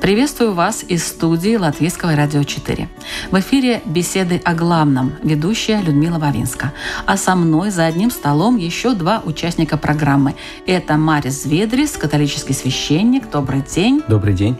[0.00, 2.88] Приветствую вас из студии Латвийского радио 4.
[3.32, 6.72] В эфире беседы о главном, ведущая Людмила Вавинска.
[7.04, 10.36] А со мной за одним столом еще два участника программы.
[10.66, 13.28] Это Марис Зведрис, католический священник.
[13.28, 14.00] Добрый день.
[14.08, 14.56] Добрый день.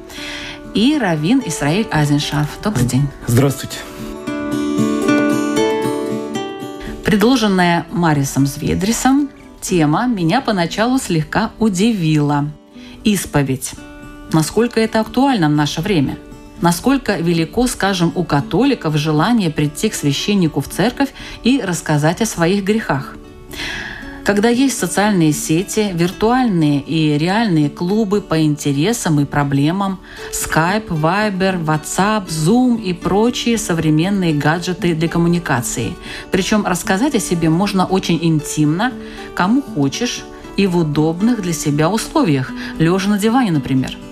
[0.74, 2.58] И Равин Исраиль Азеншарф.
[2.62, 3.06] Добрый день.
[3.28, 3.78] Здравствуйте.
[7.04, 9.30] Предложенная Марисом Зведрисом
[9.60, 12.50] тема меня поначалу слегка удивила.
[13.04, 13.74] Исповедь
[14.32, 16.18] насколько это актуально в наше время.
[16.60, 21.10] Насколько велико, скажем, у католиков желание прийти к священнику в церковь
[21.44, 23.16] и рассказать о своих грехах.
[24.24, 30.00] Когда есть социальные сети, виртуальные и реальные клубы по интересам и проблемам,
[30.32, 35.94] Skype, Viber, WhatsApp, Zoom и прочие современные гаджеты для коммуникации.
[36.30, 38.92] Причем рассказать о себе можно очень интимно,
[39.34, 40.24] кому хочешь,
[40.58, 43.96] и в удобных для себя условиях, лежа на диване, например–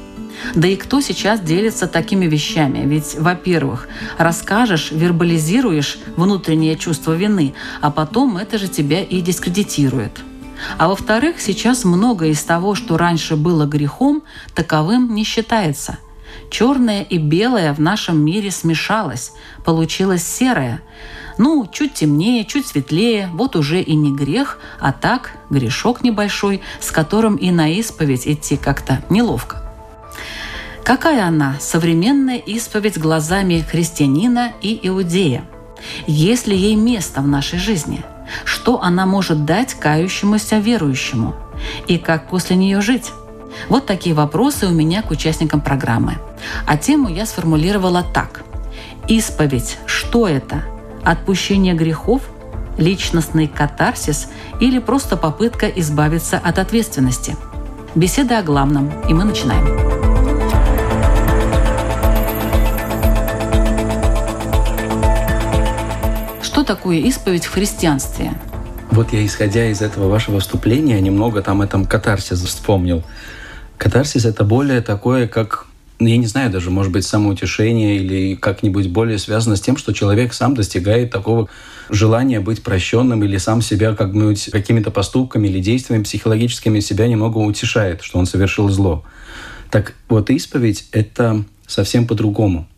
[0.54, 2.86] да и кто сейчас делится такими вещами?
[2.86, 10.20] Ведь, во-первых, расскажешь, вербализируешь внутреннее чувство вины, а потом это же тебя и дискредитирует.
[10.78, 14.22] А во-вторых, сейчас многое из того, что раньше было грехом,
[14.54, 15.98] таковым не считается.
[16.50, 19.32] Черное и белое в нашем мире смешалось,
[19.64, 20.80] получилось серое.
[21.38, 26.90] Ну, чуть темнее, чуть светлее, вот уже и не грех, а так грешок небольшой, с
[26.90, 29.65] которым и на исповедь идти как-то неловко.
[30.86, 35.42] Какая она, современная исповедь глазами христианина и иудея?
[36.06, 38.04] Есть ли ей место в нашей жизни?
[38.44, 41.34] Что она может дать кающемуся верующему?
[41.88, 43.10] И как после нее жить?
[43.68, 46.18] Вот такие вопросы у меня к участникам программы.
[46.68, 48.44] А тему я сформулировала так.
[49.08, 50.62] Исповедь– что это?
[51.02, 52.22] Отпущение грехов?
[52.78, 54.28] Личностный катарсис
[54.60, 57.36] или просто попытка избавиться от ответственности?
[57.96, 60.05] Беседа о главном, и мы начинаем.
[66.64, 68.32] Такое исповедь в христианстве?
[68.90, 73.02] Вот я, исходя из этого вашего вступления, немного там этом катарсис вспомнил.
[73.78, 75.66] Катарсис— это более такое, как
[75.98, 79.94] ну, я не знаю даже, может быть, самоутешение или как-нибудь более связано с тем, что
[79.94, 81.48] человек сам достигает такого
[81.88, 88.02] желания быть прощенным или сам себя как-нибудь какими-то поступками или действиями психологическими себя немного утешает,
[88.02, 89.04] что он совершил зло.
[89.70, 92.68] Так вот, исповедь— это совсем по-другому.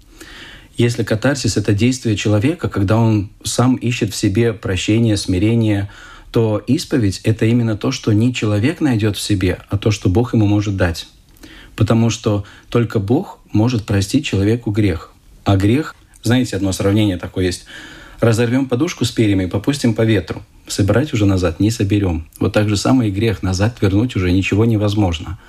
[0.79, 5.91] Если катарсис— это действие человека, когда он сам ищет в себе прощение, смирение,
[6.31, 10.35] то исповедь— это именно то, что не человек найдет в себе, а то, что Бог
[10.35, 11.09] ему может дать.
[11.75, 15.13] Потому что только Бог может простить человеку грех.
[15.43, 17.65] А грех, знаете, одно сравнение такое есть.
[18.21, 20.45] Разорвем подушку с перьями и попустим по ветру.
[20.69, 22.29] Собирать уже назад не соберем.
[22.39, 23.43] Вот так же самое и грех.
[23.43, 25.41] Назад вернуть уже ничего невозможно.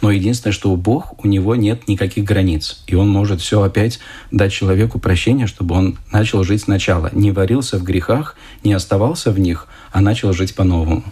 [0.00, 2.82] Но единственное, что у Бог, у него нет никаких границ.
[2.86, 3.98] И он может все опять
[4.30, 7.10] дать человеку прощение, чтобы он начал жить сначала.
[7.12, 11.02] Не варился в грехах, не оставался в них, а начал жить по-новому.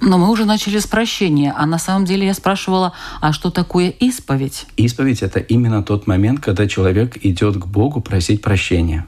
[0.00, 3.90] Но мы уже начали с прощения, а на самом деле я спрашивала, а что такое
[3.90, 4.66] исповедь?
[4.76, 9.06] Исповедь— это именно тот момент, когда человек идет к Богу просить прощения.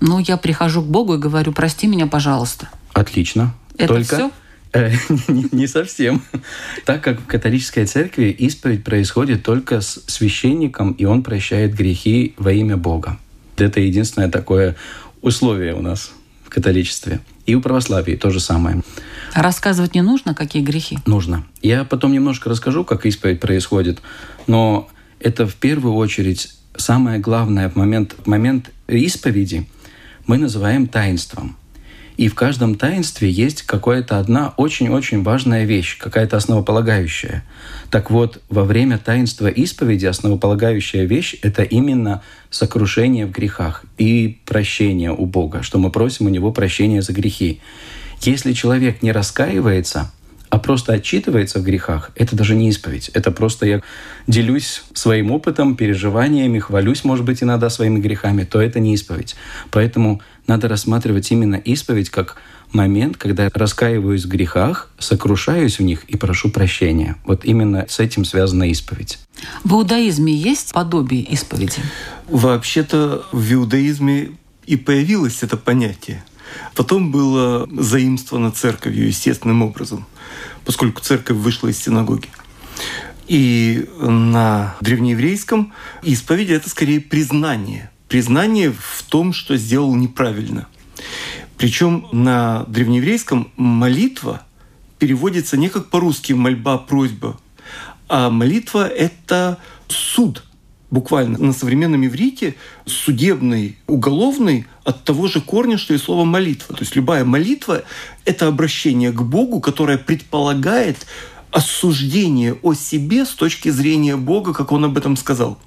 [0.00, 2.68] Ну, я прихожу к Богу и говорю, прости меня, пожалуйста.
[2.92, 3.54] Отлично.
[3.78, 4.30] Это Только все?
[4.72, 4.90] Э,
[5.28, 6.22] не совсем.
[6.84, 12.52] Так как в католической церкви исповедь происходит только с священником, и он прощает грехи во
[12.52, 13.18] имя Бога.
[13.56, 14.76] Это единственное такое
[15.20, 16.12] условие у нас
[16.44, 17.20] в католичестве.
[17.44, 18.82] И у православия то же самое.
[19.34, 20.98] рассказывать не нужно, какие грехи?
[21.06, 21.44] Нужно.
[21.60, 24.00] Я потом немножко расскажу, как исповедь происходит,
[24.46, 24.88] но
[25.20, 29.68] это в первую очередь самое главное в момент, в момент исповеди
[30.26, 31.56] мы называем таинством–
[32.22, 37.44] и в каждом таинстве есть какая-то одна очень-очень важная вещь, какая-то основополагающая.
[37.90, 45.10] Так вот, во время таинства исповеди основополагающая вещь— это именно сокрушение в грехах и прощение
[45.10, 47.60] у Бога, что мы просим у Него прощения за грехи.
[48.20, 50.12] Если человек не раскаивается,
[50.52, 53.08] а просто отчитывается в грехах, это даже не исповедь.
[53.14, 53.80] Это просто я
[54.26, 59.34] делюсь своим опытом, переживаниями, хвалюсь, может быть, иногда своими грехами, то это не исповедь.
[59.70, 62.36] Поэтому надо рассматривать именно исповедь как
[62.70, 67.16] момент, когда я раскаиваюсь в грехах, сокрушаюсь в них и прошу прощения.
[67.24, 69.20] Вот именно с этим связана исповедь.
[69.64, 71.80] В иудаизме есть подобие исповеди?
[72.28, 74.32] Вообще-то в иудаизме
[74.66, 76.22] и появилось это понятие.
[76.74, 80.06] Потом было заимствовано церковью естественным образом,
[80.64, 82.28] поскольку церковь вышла из синагоги.
[83.28, 85.72] И на древнееврейском
[86.02, 87.90] исповедь– это скорее признание.
[88.08, 90.66] Признание в том, что сделал неправильно.
[91.56, 94.42] Причем на древнееврейском молитва
[94.98, 97.38] переводится не как по-русски «мольба», «просьба»,
[98.08, 100.44] а молитва– это суд–
[100.92, 102.54] буквально на современном иврите
[102.86, 106.76] судебный, уголовный от того же корня, что и слово молитва.
[106.76, 107.82] То есть любая молитва–
[108.26, 111.06] это обращение к Богу, которое предполагает
[111.50, 115.58] осуждение о себе с точки зрения Бога, как он об этом сказал.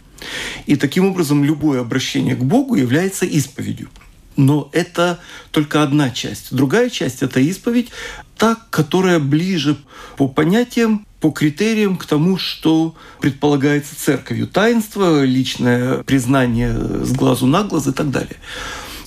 [0.68, 3.89] И таким образом любое обращение к Богу является исповедью.
[4.38, 5.19] Но это
[5.51, 6.54] только одна часть.
[6.54, 7.89] Другая часть– это исповедь,
[8.38, 9.78] та, которая ближе
[10.18, 14.48] по понятиям по критериям к тому, что предполагается церковью.
[14.48, 18.36] Таинство, личное признание с глазу на глаз и так далее.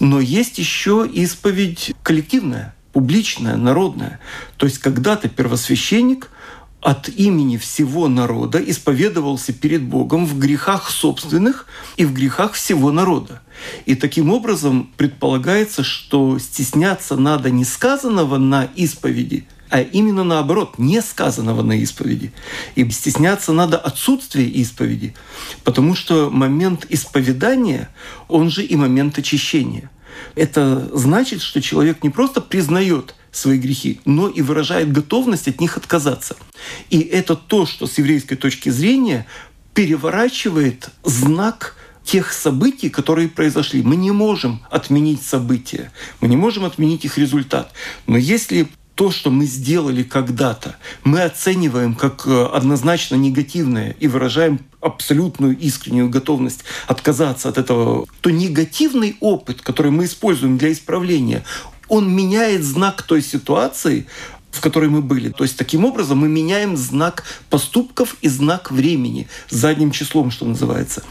[0.01, 4.19] Но есть еще исповедь коллективная, публичная, народная.
[4.57, 6.29] То есть когда-то первосвященник
[6.81, 11.67] от имени всего народа исповедовался перед Богом в грехах собственных
[11.97, 13.43] и в грехах всего народа.
[13.87, 21.03] И таким образом предполагается, что стесняться надо не сказанного на исповеди– а именно наоборот, не
[21.03, 22.33] сказанного на исповеди.
[22.75, 25.15] И стесняться надо отсутствия исповеди,
[25.65, 27.91] потому что момент исповедания,
[28.29, 29.91] он же и момент очищения.
[30.35, 35.77] Это значит, что человек не просто признает свои грехи, но и выражает готовность от них
[35.77, 36.37] отказаться.
[36.91, 39.27] И это то, что с еврейской точки зрения
[39.75, 43.83] переворачивает знак тех событий, которые произошли.
[43.83, 47.73] Мы не можем отменить события, мы не можем отменить их результат.
[48.07, 50.75] Но если то, что мы сделали когда-то,
[51.05, 58.31] мы оцениваем как э, однозначно негативное и выражаем абсолютную искреннюю готовность отказаться от этого, то
[58.31, 61.45] негативный опыт, который мы используем для исправления,
[61.89, 64.07] он меняет знак той ситуации,
[64.51, 65.29] в которой мы были.
[65.29, 71.03] То есть таким образом мы меняем знак поступков и знак времени задним числом, что называется.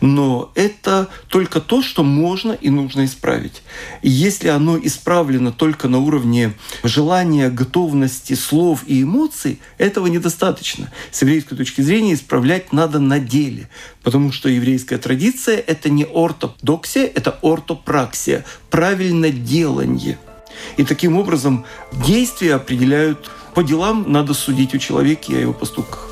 [0.00, 3.62] Но это только то, что можно и нужно исправить.
[4.02, 10.90] И если оно исправлено только на уровне желания, готовности, слов и эмоций, этого недостаточно.
[11.10, 13.68] С еврейской точки зрения исправлять надо на деле,
[14.02, 20.18] потому что еврейская традиция— это не ортодоксия, это ортопраксия, правильно делание—
[20.76, 26.10] и таким образом действия определяют, по делам надо судить у человека и о его поступках.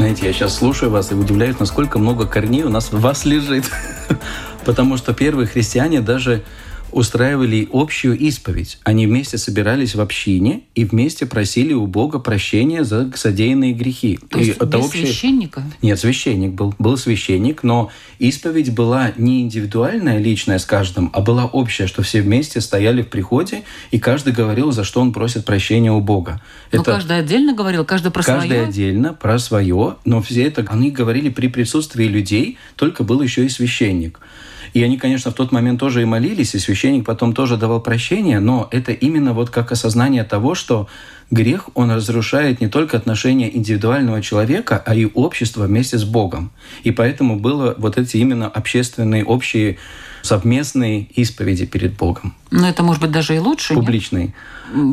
[0.00, 3.70] Знаете, я сейчас слушаю вас и удивляюсь, насколько много корней у нас в вас лежит.
[4.64, 6.42] Потому что первые христиане даже
[6.92, 8.78] устраивали общую исповедь.
[8.84, 14.18] Они вместе собирались в общине и вместе просили у Бога прощения за содеянные грехи.
[14.28, 15.06] То есть и без общее...
[15.06, 15.62] священника?
[15.82, 16.74] Нет, священник был.
[16.78, 22.22] Был священник, но исповедь была не индивидуальная, личная с каждым, а была общая, что все
[22.22, 26.40] вместе стояли в приходе, и каждый говорил, за что он просит прощения у Бога.
[26.72, 26.92] Но это...
[26.92, 28.60] каждый отдельно говорил, каждый про каждый свое?
[28.60, 33.44] Каждый отдельно про свое, но все это они говорили при присутствии людей, только был еще
[33.44, 34.20] и священник.
[34.72, 38.40] И они, конечно, в тот момент тоже и молились, и священник потом тоже давал прощение,
[38.40, 40.88] но это именно вот как осознание того, что
[41.30, 46.50] грех, он разрушает не только отношения индивидуального человека, а и общества вместе с Богом.
[46.82, 49.78] И поэтому было вот эти именно общественные, общие
[50.22, 52.34] совместные исповеди перед Богом.
[52.50, 53.74] Но это может быть даже и лучше.
[53.74, 54.34] Публичный.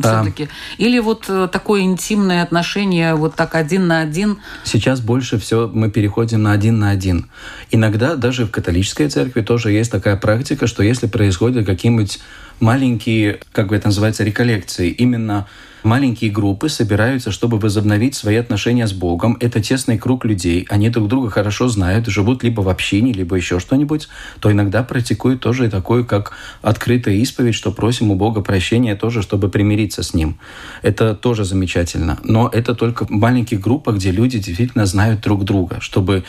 [0.00, 0.44] Все-таки?
[0.44, 0.48] А,
[0.82, 4.38] Или вот э, такое интимное отношение вот так один на один?
[4.64, 7.26] Сейчас больше все мы переходим на один на один.
[7.70, 12.18] Иногда даже в католической церкви тоже есть такая практика, что если происходят какие-нибудь
[12.60, 15.46] маленькие, как бы это называется, реколлекции, именно
[15.82, 19.36] маленькие группы собираются, чтобы возобновить свои отношения с Богом.
[19.40, 23.60] Это тесный круг людей, они друг друга хорошо знают, живут либо в общине, либо еще
[23.60, 24.08] что-нибудь,
[24.40, 26.32] то иногда практикуют тоже и такое, как
[26.62, 30.38] открытая исповедь, что просим у Бога прощения тоже, чтобы примириться с Ним.
[30.82, 32.18] Это тоже замечательно.
[32.24, 36.24] Но это только в маленьких группах, где люди действительно знают друг друга, чтобы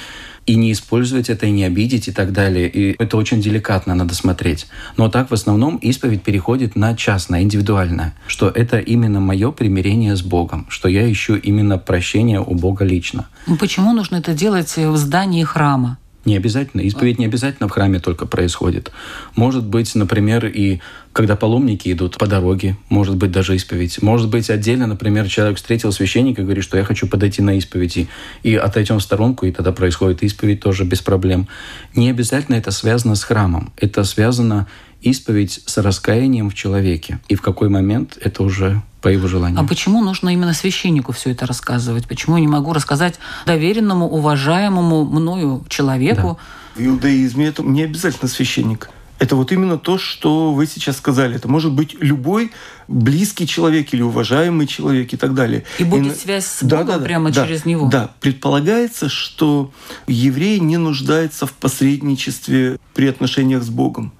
[0.49, 2.67] и не использовать это, и не обидеть и так далее.
[2.67, 4.65] И это очень деликатно надо смотреть.
[4.97, 10.23] Но так в основном исповедь переходит на частное, индивидуальное, что это именно мое примирение с
[10.23, 13.27] Богом, что я ищу именно прощение у Бога лично.
[13.45, 15.99] Ну, почему нужно это делать в здании храма?
[16.25, 16.81] Не обязательно.
[16.81, 18.91] Исповедь не обязательно в храме только происходит.
[19.35, 20.79] Может быть, например, и
[21.13, 24.01] когда паломники идут по дороге, может быть, даже исповедь.
[24.01, 28.07] Может быть, отдельно, например, человек встретил священника и говорит, что я хочу подойти на исповедь,
[28.43, 31.47] и отойдем в сторонку, и тогда происходит исповедь тоже без проблем.
[31.95, 33.71] Не обязательно это связано с храмом.
[33.77, 34.67] Это связано
[35.01, 37.19] исповедь с раскаянием в человеке.
[37.29, 39.59] И в какой момент это уже по его желанию.
[39.59, 42.07] А почему нужно именно священнику все это рассказывать?
[42.07, 46.39] Почему я не могу рассказать доверенному, уважаемому мною человеку?
[46.75, 46.81] Да.
[46.81, 48.89] В иудаизме это не обязательно священник.
[49.19, 51.35] Это вот именно то, что вы сейчас сказали.
[51.35, 52.51] Это может быть любой
[52.87, 55.65] близкий человек или уважаемый человек и так далее.
[55.77, 56.19] И будет и...
[56.19, 57.89] связь с Богом да, да, прямо да, через него.
[57.89, 59.71] Да, предполагается, что
[60.07, 64.13] еврей не нуждается в посредничестве при отношениях с Богом.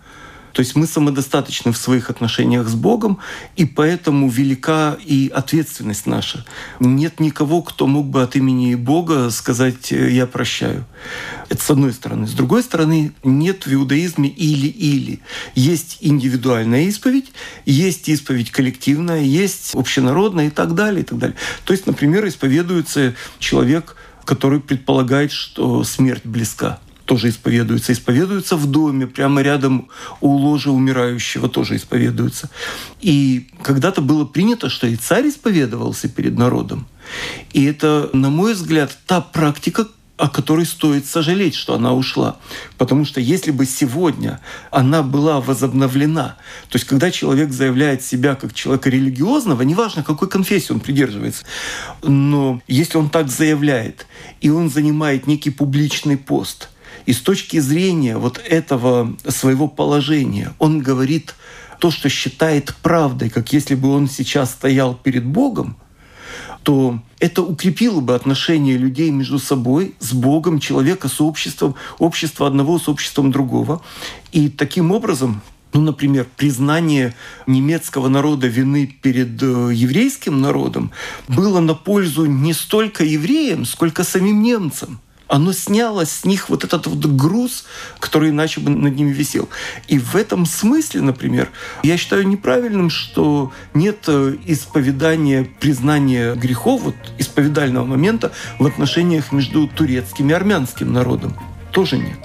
[0.60, 3.20] То есть мы самодостаточны в своих отношениях с Богом,
[3.56, 6.46] и поэтому велика и ответственность наша.
[6.82, 10.84] Нет никого, кто мог бы от имени Бога сказать э, «я прощаю».
[11.48, 12.28] Это с одной стороны.
[12.28, 15.22] С другой стороны, нет в иудаизме или-или.
[15.56, 17.32] Есть индивидуальная исповедь,
[17.66, 21.38] есть исповедь коллективная, есть общенародная и так далее, и так далее.
[21.64, 27.92] То есть, например, исповедуется человек, который предполагает, что смерть близка тоже исповедуются.
[27.92, 29.90] Исповедуются в доме, прямо рядом
[30.22, 32.52] у ложа умирающего тоже исповедуются.
[33.02, 36.86] И когда-то было принято, что и царь исповедовался перед народом.
[37.52, 39.88] И это, на мой взгляд, та практика,
[40.18, 42.38] о которой стоит сожалеть, что она ушла.
[42.78, 44.40] Потому что если бы сегодня
[44.70, 46.38] она была возобновлена,
[46.70, 51.44] то есть когда человек заявляет себя как человека религиозного, неважно, какой конфессии он придерживается,
[52.04, 54.06] но если он так заявляет,
[54.42, 56.70] и он занимает некий публичный пост–
[57.10, 61.34] и с точки зрения вот этого своего положения он говорит
[61.80, 65.76] то, что считает правдой, как если бы он сейчас стоял перед Богом,
[66.62, 72.78] то это укрепило бы отношения людей между собой, с Богом, человека с обществом, общество одного
[72.78, 73.82] с обществом другого.
[74.32, 75.42] И таким образом
[75.74, 77.16] ну, например, признание
[77.48, 80.92] немецкого народа вины перед э, еврейским народом
[81.28, 86.88] было на пользу не столько евреям, сколько самим немцам оно сняло с них вот этот
[86.88, 87.66] вот груз,
[88.00, 89.48] который иначе бы над ними висел.
[89.88, 91.50] И в этом смысле, например,
[91.84, 99.68] я считаю неправильным, что нет э, исповедания, признания грехов, вот исповедального момента в отношениях между
[99.68, 101.36] турецким и армянским народом.
[101.72, 102.18] Тоже нет.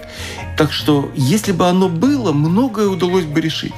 [0.57, 3.75] Так что, если бы оно было, многое удалось бы решить.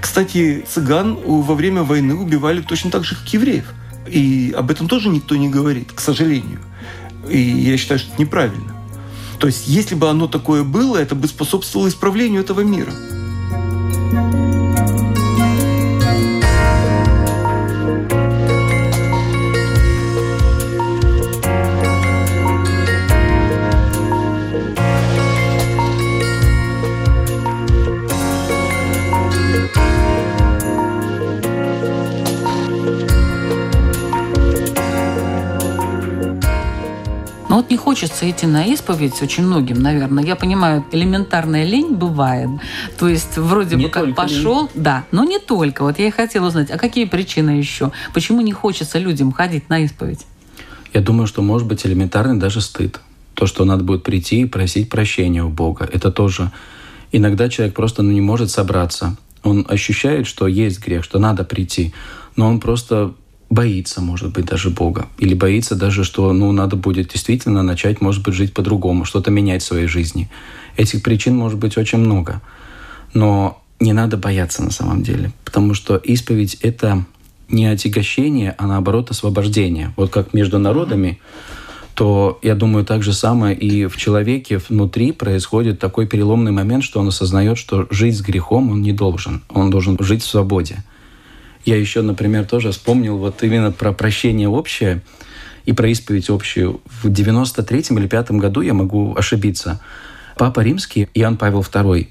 [0.00, 3.72] Кстати, цыган во время войны убивали точно так же, как евреев.
[4.08, 6.60] И об этом тоже никто не говорит, к сожалению.
[7.28, 8.74] И я считаю, что это неправильно.
[9.38, 12.92] То есть, если бы оно такое было, это бы способствовало исправлению этого мира.
[37.76, 40.24] Хочется идти на исповедь очень многим, наверное.
[40.24, 42.48] Я понимаю, элементарная лень бывает.
[42.98, 44.70] То есть вроде не бы как пошел, лень.
[44.74, 45.82] да, но не только.
[45.82, 47.92] Вот я и хотела узнать, а какие причины еще?
[48.14, 50.26] Почему не хочется людям ходить на исповедь?
[50.92, 53.00] Я думаю, что может быть элементарный даже стыд.
[53.34, 55.88] То, что надо будет прийти и просить прощения у Бога.
[55.92, 56.50] Это тоже...
[57.12, 59.16] Иногда человек просто ну, не может собраться.
[59.42, 61.94] Он ощущает, что есть грех, что надо прийти,
[62.34, 63.14] но он просто
[63.50, 65.06] боится, может быть, даже Бога.
[65.18, 69.62] Или боится даже, что ну, надо будет действительно начать, может быть, жить по-другому, что-то менять
[69.62, 70.28] в своей жизни.
[70.76, 72.42] Этих причин может быть очень много.
[73.14, 75.32] Но не надо бояться на самом деле.
[75.44, 77.04] Потому что исповедь— это
[77.48, 79.92] не отягощение, а наоборот освобождение.
[79.96, 81.20] Вот как между народами,
[81.94, 87.00] то, я думаю, так же самое и в человеке внутри происходит такой переломный момент, что
[87.00, 89.42] он осознает, что жить с грехом он не должен.
[89.48, 90.84] Он должен жить в свободе.
[91.66, 95.02] Я еще, например, тоже вспомнил вот именно про прощение общее
[95.64, 96.80] и про исповедь общую.
[96.86, 99.80] В 93-м или 5 году, я могу ошибиться,
[100.36, 102.06] Папа Римский, Иоанн Павел II,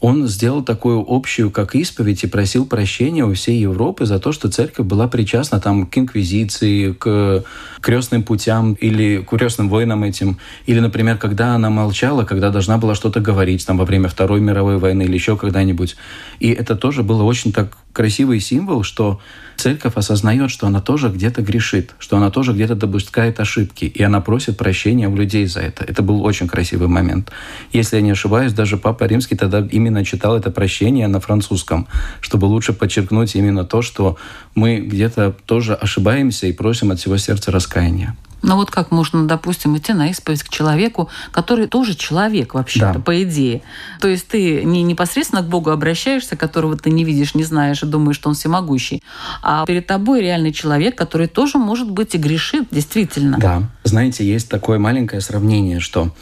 [0.00, 4.48] он сделал такую общую, как исповедь, и просил прощения у всей Европы за то, что
[4.48, 7.44] церковь была причастна там, к инквизиции, к
[7.80, 10.38] крестным путям или к крестным войнам этим.
[10.66, 14.78] Или, например, когда она молчала, когда должна была что-то говорить там, во время Второй мировой
[14.78, 15.96] войны или еще когда-нибудь.
[16.38, 19.20] И это тоже было очень так красивый символ, что
[19.58, 24.20] церковь осознает, что она тоже где-то грешит, что она тоже где-то допускает ошибки, и она
[24.20, 25.84] просит прощения у людей за это.
[25.84, 27.30] Это был очень красивый момент.
[27.72, 31.88] Если я не ошибаюсь, даже Папа Римский тогда именно читал это прощение на французском,
[32.20, 34.16] чтобы лучше подчеркнуть именно то, что
[34.54, 38.16] мы где-то тоже ошибаемся и просим от всего сердца раскаяния.
[38.42, 43.00] Ну вот как можно, допустим, идти на исповедь к человеку, который тоже человек вообще-то, да.
[43.00, 43.62] по идее.
[44.00, 47.86] То есть ты не непосредственно к Богу обращаешься, которого ты не видишь, не знаешь и
[47.86, 49.02] думаешь, что он всемогущий,
[49.42, 53.38] а перед тобой реальный человек, который тоже может быть и грешит, действительно.
[53.38, 53.62] Да.
[53.84, 56.14] Знаете, есть такое маленькое сравнение, что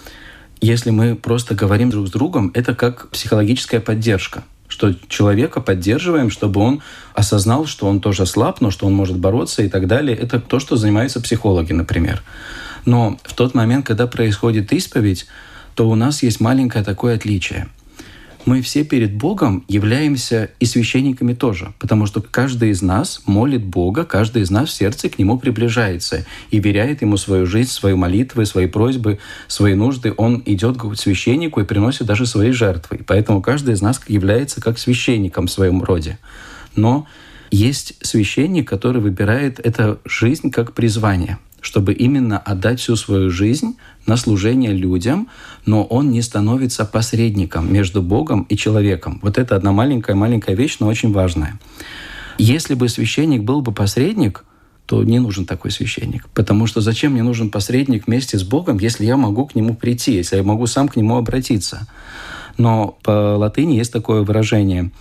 [0.60, 6.60] если мы просто говорим друг с другом, это как психологическая поддержка что человека поддерживаем, чтобы
[6.60, 6.82] он
[7.14, 10.16] осознал, что он тоже слаб, но что он может бороться и так далее.
[10.16, 12.22] Это то, что занимаются психологи, например.
[12.84, 15.26] Но в тот момент, когда происходит исповедь,
[15.74, 17.68] то у нас есть маленькое такое отличие
[18.46, 24.04] мы все перед Богом являемся и священниками тоже, потому что каждый из нас молит Бога,
[24.04, 28.46] каждый из нас в сердце к Нему приближается и веряет Ему свою жизнь, свои молитвы,
[28.46, 30.14] свои просьбы, свои нужды.
[30.16, 33.00] Он идет к священнику и приносит даже свои жертвы.
[33.04, 36.18] Поэтому каждый из нас является как священником в своем роде.
[36.76, 37.08] Но
[37.50, 44.16] есть священник, который выбирает эту жизнь как призвание– чтобы именно отдать всю свою жизнь на
[44.16, 45.28] служение людям,
[45.64, 49.18] но он не становится посредником между Богом и человеком.
[49.22, 51.58] Вот это одна маленькая-маленькая вещь, но очень важная.
[52.38, 54.44] Если бы священник был бы посредник,
[54.86, 56.28] то не нужен такой священник.
[56.28, 60.14] Потому что зачем мне нужен посредник вместе с Богом, если я могу к нему прийти,
[60.14, 61.88] если я могу сам к нему обратиться?
[62.56, 64.92] Но по латыни есть такое выражение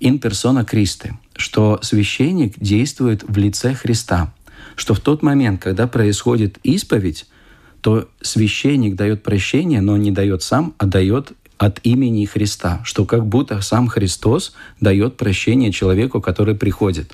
[0.00, 4.32] «in persona Christi», что священник действует в лице Христа
[4.80, 7.26] что в тот момент, когда происходит исповедь,
[7.82, 13.26] то священник дает прощение, но не дает сам, а дает от имени Христа, что как
[13.26, 17.12] будто сам Христос дает прощение человеку, который приходит.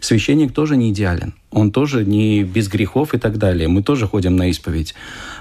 [0.00, 3.68] Священник тоже не идеален, он тоже не без грехов и так далее.
[3.68, 4.96] Мы тоже ходим на исповедь.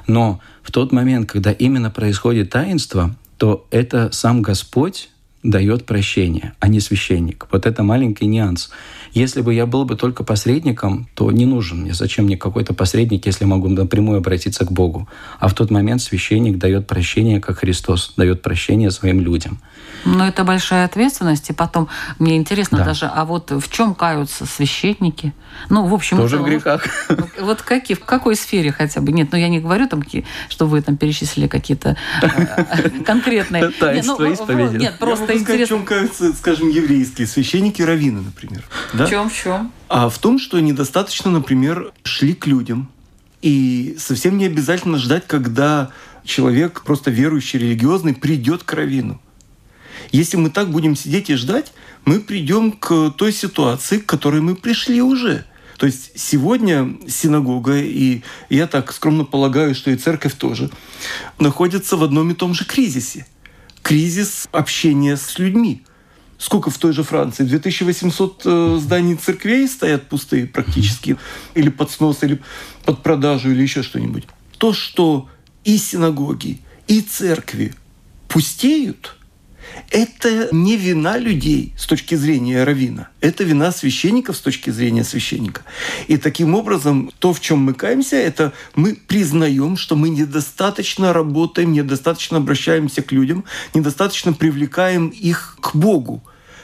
[0.05, 5.09] Но в тот момент, когда именно происходит таинство, то это сам Господь
[5.41, 7.47] дает прощение, а не священник.
[7.51, 8.69] Вот это маленький нюанс.
[9.13, 11.93] Если бы я был бы только посредником, то не нужен мне.
[11.93, 15.07] Зачем мне какой-то посредник, если могу напрямую обратиться к Богу?
[15.39, 19.59] А в тот момент священник дает прощение, как Христос дает прощение своим людям.
[20.05, 21.49] Но это большая ответственность.
[21.49, 21.87] И потом,
[22.19, 22.85] мне интересно да.
[22.85, 25.33] даже, а вот в чем каются священники?
[25.69, 26.17] Ну, в общем...
[26.17, 26.85] Тоже в грехах.
[27.09, 29.11] Вот, вот какие, в какой сфере хотя бы?
[29.11, 30.03] Нет, ну я не говорю, там,
[30.49, 33.69] что вы там перечислили какие-то э, конкретные...
[33.69, 34.77] Таинство ну, исповеди.
[34.77, 35.77] Нет, просто интересно.
[35.77, 38.63] в чем каются, скажем, еврейские священники, раввины, например.
[39.05, 39.71] В чем, в чем?
[39.89, 42.89] А в том, что недостаточно, например, шли к людям.
[43.41, 45.91] И совсем не обязательно ждать, когда
[46.23, 49.21] человек, просто верующий, религиозный, придет к раввину.
[50.11, 51.73] Если мы так будем сидеть и ждать,
[52.05, 55.45] мы придем к той ситуации, к которой мы пришли уже.
[55.77, 60.69] То есть сегодня синагога, и я так скромно полагаю, что и церковь тоже,
[61.39, 63.25] находятся в одном и том же кризисе.
[63.81, 65.83] Кризис общения с людьми.
[66.43, 67.45] Сколько в той же Франции?
[67.45, 71.15] 2800 э, зданий церквей стоят пустые практически,
[71.55, 72.41] или под снос, или
[72.83, 74.27] под продажу, или еще что-нибудь.
[74.57, 75.29] То, что
[75.63, 77.73] и синагоги, и церкви
[78.27, 79.15] пустеют–
[79.89, 85.61] это не вина людей с точки зрения равина, это вина священников с точки зрения священника.
[86.09, 91.71] И таким образом, то, в чем мы каемся, это мы признаем, что мы недостаточно работаем,
[91.71, 96.21] недостаточно обращаемся к людям, недостаточно привлекаем их к Богу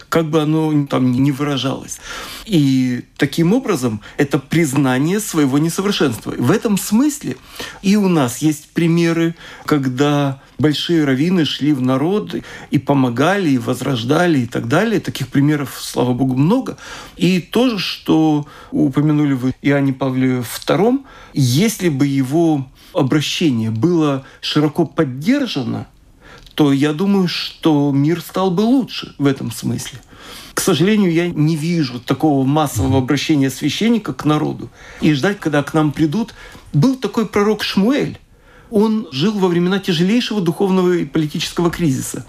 [0.09, 1.99] как бы оно там ни выражалось.
[2.45, 6.31] И таким образом это признание своего несовершенства.
[6.37, 7.37] В этом смысле
[7.81, 12.35] и у нас есть примеры, когда большие раввины шли в народ
[12.71, 14.99] и помогали, и возрождали, и так далее.
[14.99, 16.77] Таких примеров, слава богу, много.
[17.15, 25.87] И тоже, что упомянули вы Иоанне Павле II, если бы его обращение было широко поддержано,
[26.59, 30.01] то я думаю, что мир стал бы лучше в этом смысле.
[30.53, 34.69] К сожалению, я не вижу такого массового обращения священника к народу.
[34.99, 36.33] И ждать, когда к нам придут.
[36.73, 38.19] Был такой пророк Шмуэль,
[38.69, 42.25] он жил во времена тяжелейшего духовного и политического кризиса.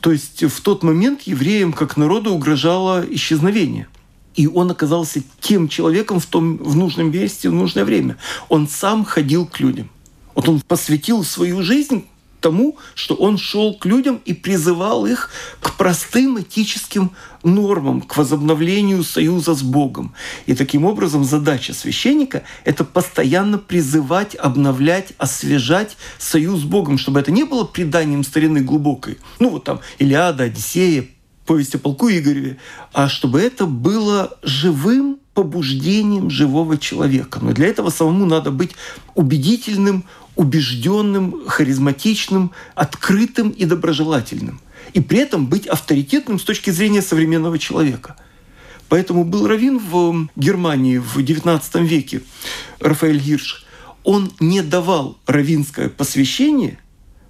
[0.00, 3.88] То есть в тот момент евреям как народу угрожало исчезновение.
[4.36, 8.18] И он оказался тем человеком в, том, в нужном месте, в нужное время.
[8.48, 9.90] Он сам ходил к людям.
[10.36, 12.04] Вот он посвятил свою жизнь
[12.40, 19.04] тому, что он шел к людям и призывал их к простым этическим нормам, к возобновлению
[19.04, 20.14] союза с Богом.
[20.46, 27.30] И таким образом задача священника– это постоянно призывать, обновлять, освежать союз с Богом, чтобы это
[27.30, 29.18] не было преданием старины глубокой.
[29.38, 31.06] Ну вот там Илиада, Одиссея,
[31.46, 32.58] повесть о полку Игореве,
[32.92, 37.38] а чтобы это было живым побуждением живого человека.
[37.40, 38.72] Но для этого самому надо быть
[39.14, 40.04] убедительным,
[40.38, 44.60] убежденным, харизматичным, открытым и доброжелательным.
[44.94, 48.16] И при этом быть авторитетным с точки зрения современного человека.
[48.88, 52.22] Поэтому был Равин в Германии в XIX веке,
[52.78, 53.66] Рафаэль Гирш.
[54.04, 56.78] он не давал равинское посвящение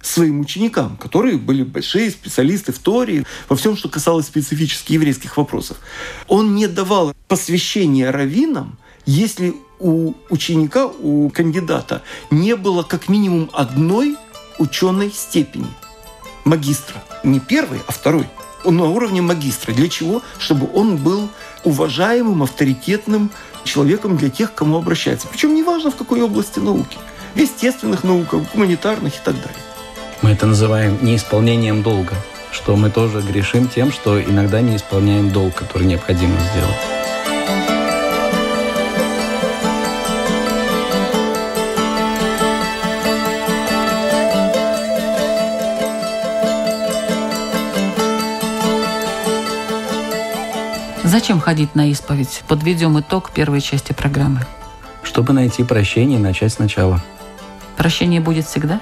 [0.03, 5.77] своим ученикам, которые были большие специалисты в Торе, во всем, что касалось специфически еврейских вопросов.
[6.27, 14.17] Он не давал посвящения раввинам, если у ученика, у кандидата не было как минимум одной
[14.57, 15.67] ученой степени
[16.45, 17.01] магистра.
[17.23, 18.25] Не первой, а второй.
[18.65, 19.71] Он на уровне магистра.
[19.73, 20.21] Для чего?
[20.37, 21.29] Чтобы он был
[21.63, 23.31] уважаемым, авторитетным
[23.63, 25.27] человеком для тех, к кому обращается.
[25.27, 26.97] Причем неважно в какой области науки.
[27.35, 29.63] В естественных науках, гуманитарных и так далее.
[30.21, 32.15] Мы это называем неисполнением долга,
[32.51, 37.38] что мы тоже грешим тем, что иногда не исполняем долг, который необходимо сделать.
[51.09, 52.43] Зачем ходить на исповедь?
[52.47, 54.41] Подведем итог первой части программы.
[55.01, 57.01] Чтобы найти прощение и начать сначала.
[57.77, 58.79] Прощение будет всегда?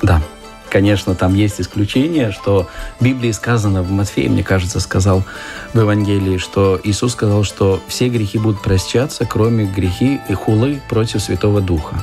[0.00, 0.22] Да.
[0.70, 2.66] Конечно, там есть исключение, что
[2.98, 5.22] в Библии сказано, в Матфея, мне кажется, сказал
[5.74, 11.20] в Евангелии, что Иисус сказал, что все грехи будут прощаться, кроме грехи и хулы против
[11.20, 11.96] Святого Духа.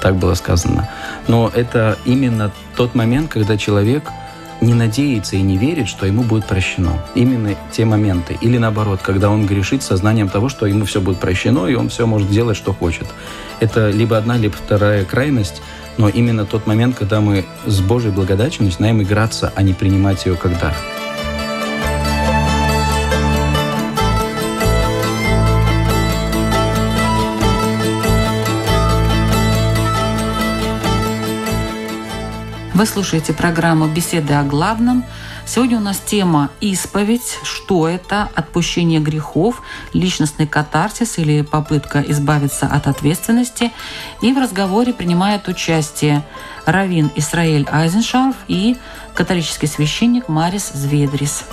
[0.00, 0.88] Так было сказано.
[1.26, 4.04] Но это именно тот момент, когда человек–
[4.60, 6.98] не надеется и не верит, что ему будет прощено.
[7.14, 8.36] Именно те моменты.
[8.40, 12.06] Или наоборот, когда он грешит сознанием того, что ему все будет прощено, и он все
[12.06, 13.06] может делать, что хочет.
[13.60, 15.62] Это либо одна, либо вторая крайность,
[15.96, 20.34] но именно тот момент, когда мы с Божьей благодатью начинаем играться, а не принимать ее
[20.34, 20.74] как дар.
[32.80, 35.04] Вы слушаете программу «Беседы о главном».
[35.44, 37.38] Сегодня у нас тема «Исповедь».
[37.42, 38.30] Что это?
[38.34, 39.60] Отпущение грехов,
[39.92, 43.70] личностный катарсис или попытка избавиться от ответственности.
[44.22, 46.24] И в разговоре принимает участие
[46.64, 48.78] Равин Исраэль Айзеншарф и
[49.12, 51.44] католический священник Марис Зведрис.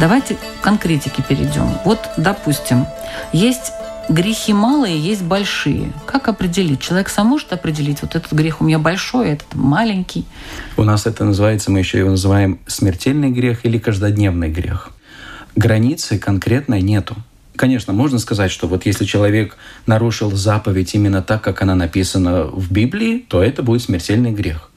[0.00, 1.76] Давайте к конкретике перейдем.
[1.84, 2.86] Вот, допустим,
[3.34, 3.70] есть
[4.08, 5.92] грехи малые, есть большие.
[6.06, 6.80] Как определить?
[6.80, 10.24] Человек сам может определить, вот этот грех у меня большой, этот маленький.
[10.78, 14.88] У нас это называется, мы еще его называем смертельный грех или каждодневный грех.
[15.54, 17.14] Границы конкретной нету.
[17.54, 22.72] Конечно, можно сказать, что вот если человек нарушил заповедь именно так, как она написана в
[22.72, 24.70] Библии, то это будет смертельный грех.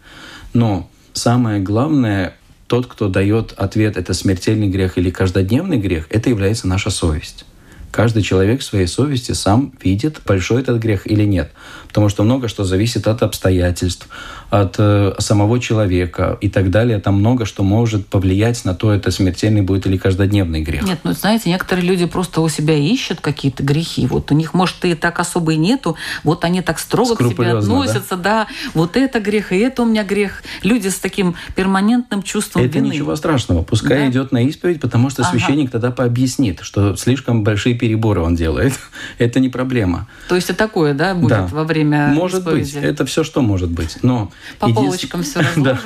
[0.52, 2.34] Но самое главное
[2.74, 7.46] тот, кто дает ответ, это смертельный грех или каждодневный грех, это является наша совесть.
[7.94, 11.52] Каждый человек в своей совести сам видит, большой этот грех или нет.
[11.88, 14.08] Потому что много что зависит от обстоятельств,
[14.50, 17.00] от э, самого человека и так далее.
[17.00, 20.82] Там много что может повлиять на то, это смертельный будет или каждодневный грех.
[20.84, 24.08] Нет, ну знаете, некоторые люди просто у себя ищут какие-то грехи.
[24.08, 25.96] Вот у них, может, и так особо и нету.
[26.24, 28.16] Вот они так строго к себе относятся.
[28.16, 28.24] Да?
[28.24, 30.42] да, вот это грех, и это у меня грех.
[30.64, 32.88] Люди с таким перманентным чувством это вины.
[32.88, 33.62] ничего страшного.
[33.62, 34.10] Пускай да?
[34.10, 35.32] идет на исповедь, потому что ага.
[35.32, 38.80] священник тогда пообъяснит, что слишком большие переборы он делает.
[39.18, 40.08] это не проблема.
[40.30, 41.48] То есть это такое, да, будет да.
[41.48, 42.76] во время Может исповеди?
[42.76, 42.84] быть.
[42.84, 43.98] Это все, что может быть.
[44.04, 44.76] Но По един...
[44.76, 45.64] полочкам все разложим.
[45.64, 45.80] да.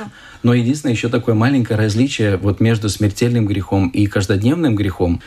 [0.44, 5.20] Но единственное еще такое маленькое различие вот между смертельным грехом и каждодневным грехом.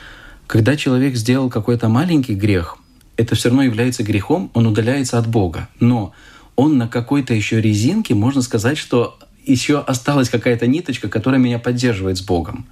[0.48, 2.78] Когда человек сделал какой-то маленький грех,
[3.18, 5.68] это все равно является грехом, он удаляется от Бога.
[5.82, 6.14] Но
[6.56, 12.18] он на какой-то еще резинке, можно сказать, что еще осталась какая-то ниточка, которая меня поддерживает
[12.18, 12.66] с Богом.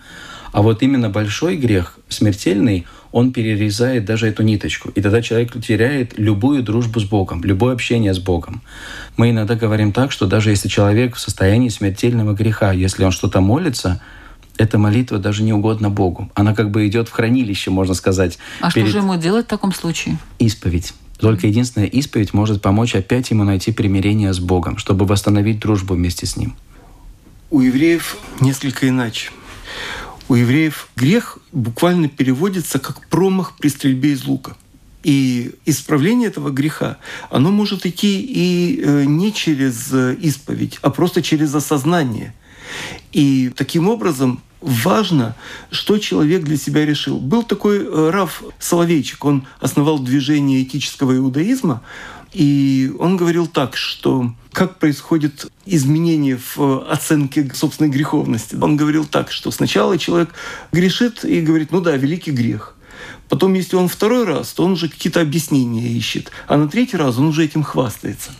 [0.51, 4.89] А вот именно большой грех, смертельный, он перерезает даже эту ниточку.
[4.89, 8.61] И тогда человек теряет любую дружбу с Богом, любое общение с Богом.
[9.17, 13.41] Мы иногда говорим так, что даже если человек в состоянии смертельного греха, если он что-то
[13.41, 14.01] молится,
[14.57, 16.29] эта молитва даже не угодна Богу.
[16.35, 18.37] Она как бы идет в хранилище, можно сказать.
[18.59, 18.89] А перед...
[18.89, 20.17] что же ему делать в таком случае?
[20.37, 20.93] Исповедь.
[21.17, 26.25] Только единственная исповедь может помочь опять ему найти примирение с Богом, чтобы восстановить дружбу вместе
[26.25, 26.55] с Ним.
[27.49, 29.31] У евреев несколько иначе
[30.29, 34.55] у евреев грех буквально переводится как промах при стрельбе из лука.
[35.03, 36.97] И исправление этого греха,
[37.29, 42.33] оно может идти и э, не через исповедь, а просто через осознание.
[43.11, 45.35] И таким образом важно,
[45.71, 47.19] что человек для себя решил.
[47.19, 51.81] Был такой э, Раф Соловейчик, он основал движение этического иудаизма,
[52.33, 58.55] и он говорил так, что как происходит изменение в оценке собственной греховности.
[58.59, 60.33] Он говорил так, что сначала человек
[60.71, 62.75] грешит и говорит, ну да, великий грех.
[63.29, 66.31] Потом, если он второй раз, то он уже какие-то объяснения ищет.
[66.47, 68.31] А на третий раз он уже этим хвастается.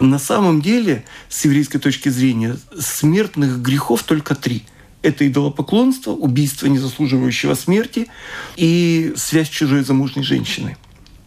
[0.00, 4.64] На самом деле, с еврейской точки зрения, смертных грехов только три.
[5.02, 8.08] Это идолопоклонство, убийство незаслуживающего смерти
[8.56, 10.76] и связь чужой замужней женщиной.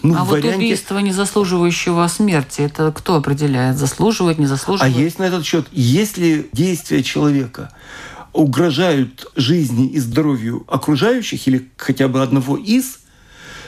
[0.04, 3.78] Ну, а вот убийство незаслуживающего смерти, это кто определяет?
[3.78, 4.94] Заслуживает, не заслуживает?
[4.94, 7.72] А есть на этот счет, если действия человека
[8.34, 13.00] угрожают жизни и здоровью окружающих или хотя бы одного из,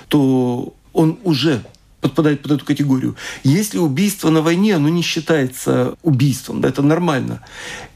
[0.10, 1.64] то он уже
[2.02, 3.16] подпадает под эту категорию.
[3.44, 7.42] Если убийство на войне, оно не считается убийством, да, это нормально.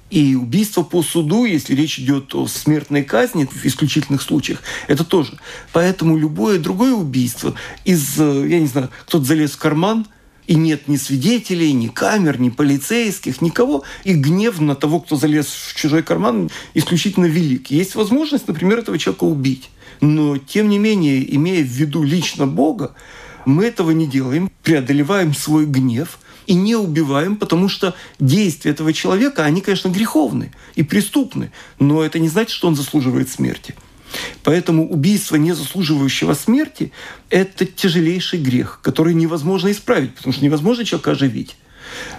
[0.10, 5.38] И убийство по суду, если речь идет о смертной казни в исключительных случаях, это тоже.
[5.72, 7.54] Поэтому любое другое убийство
[7.86, 10.08] из, я не знаю, кто-то залез в карман,
[10.48, 13.84] и нет ни свидетелей, ни камер, ни полицейских, никого.
[14.04, 17.70] И гнев на того, кто залез в чужой карман, исключительно велик.
[17.70, 19.70] Есть возможность, например, этого человека убить.
[20.02, 22.96] Но, тем не менее, имея в виду лично Бога,
[23.46, 26.18] мы этого не делаем, преодолеваем свой гнев
[26.50, 32.18] и не убиваем, потому что действия этого человека, они, конечно, греховны и преступны, но это
[32.18, 33.76] не значит, что он заслуживает смерти.
[34.42, 36.92] Поэтому убийство не заслуживающего смерти–
[37.30, 41.56] это тяжелейший грех, который невозможно исправить, потому что невозможно человека оживить.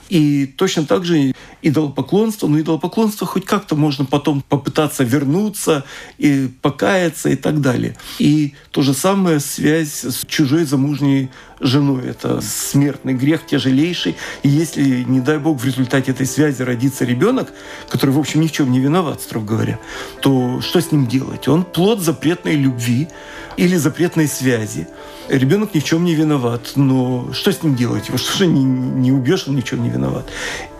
[0.08, 5.84] И точно так же идолопоклонство, но идолопоклонство хоть как-то можно потом попытаться вернуться
[6.18, 7.96] и покаяться и так далее.
[8.18, 12.08] И то же самое связь с чужой замужней женой.
[12.08, 14.16] Это смертный грех тяжелейший.
[14.42, 17.52] И если, не дай бог, в результате этой связи родится ребенок,
[17.88, 19.78] который, в общем, ни в чем не виноват, строго говоря,
[20.20, 21.48] то что с ним делать?
[21.48, 23.08] Он плод запретной любви
[23.56, 24.88] или запретной связи.
[25.28, 28.08] Ребенок ни в чем не виноват, но что с ним делать?
[28.08, 30.26] Его что же не, не убьешь, он ни в чем не виноват.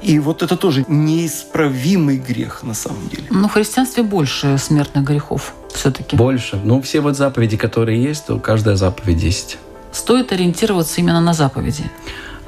[0.03, 3.25] И вот это тоже неисправимый грех на самом деле.
[3.31, 6.17] Но в христианстве больше смертных грехов все-таки.
[6.17, 6.61] Больше.
[6.65, 9.59] Ну, все вот заповеди, которые есть, то каждая заповедь 10.
[9.93, 11.85] Стоит ориентироваться именно на заповеди.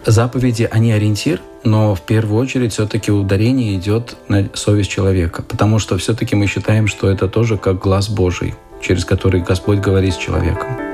[0.04, 5.96] Заповеди, они ориентир, но в первую очередь все-таки ударение идет на совесть человека, потому что
[5.96, 10.91] все-таки мы считаем, что это тоже как глаз Божий, через который Господь говорит с человеком.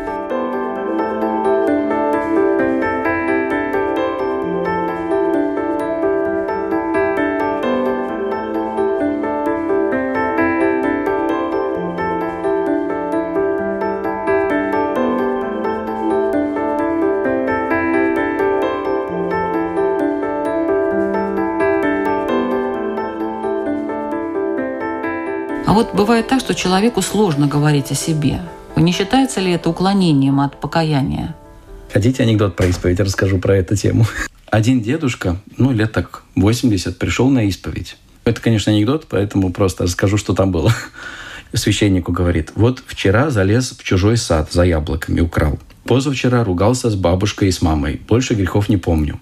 [26.58, 28.40] Человеку сложно говорить о себе.
[28.76, 31.34] Не считается ли это уклонением от покаяния?
[31.92, 33.00] Хотите анекдот про исповедь?
[33.00, 34.06] Расскажу про эту тему.
[34.50, 37.96] Один дедушка, ну, лет так 80, пришел на исповедь.
[38.24, 40.72] Это, конечно, анекдот, поэтому просто расскажу, что там было.
[41.54, 45.58] Священнику говорит, вот вчера залез в чужой сад за яблоками, украл.
[45.84, 48.00] Позавчера ругался с бабушкой и с мамой.
[48.06, 49.20] Больше грехов не помню.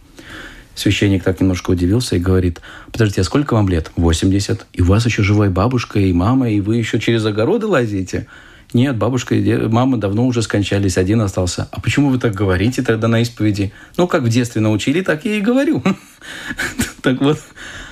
[0.76, 2.60] Священник так немножко удивился и говорит,
[2.92, 3.90] подождите, а сколько вам лет?
[3.96, 4.66] 80.
[4.74, 8.26] И у вас еще живая бабушка и мама, и вы еще через огороды лазите?
[8.72, 11.68] Нет, бабушка и мама давно уже скончались, один остался.
[11.70, 13.72] А почему вы так говорите тогда на исповеди?
[13.96, 15.82] Ну, как в детстве научили, так я и говорю.
[17.02, 17.38] Так вот,